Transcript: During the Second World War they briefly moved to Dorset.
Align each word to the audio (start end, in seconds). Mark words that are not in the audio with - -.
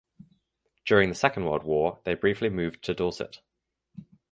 During 0.83 1.09
the 1.09 1.15
Second 1.15 1.45
World 1.45 1.61
War 1.61 1.99
they 2.05 2.15
briefly 2.15 2.49
moved 2.49 2.81
to 2.85 2.95
Dorset. 2.95 3.41